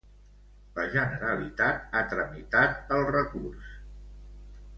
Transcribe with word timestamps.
La 0.77 0.85
Generalitat 0.95 1.85
ha 1.91 2.01
tramitat 2.15 2.93
el 2.97 3.07
recurs. 3.11 3.71